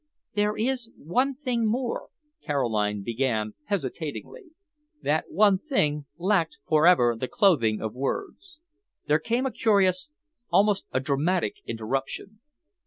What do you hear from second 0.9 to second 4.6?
one thing more," Caroline began hesitatingly.